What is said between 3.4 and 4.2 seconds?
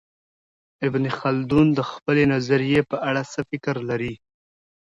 فکر لري؟